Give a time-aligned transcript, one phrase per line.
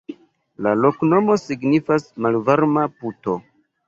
[0.67, 3.37] La loknomo signifas: malvarma-puto.